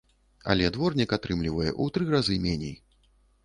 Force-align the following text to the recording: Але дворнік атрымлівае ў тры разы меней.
Але 0.53 0.71
дворнік 0.77 1.13
атрымлівае 1.19 1.67
ў 1.67 1.85
тры 1.99 2.11
разы 2.17 2.41
меней. 2.51 2.77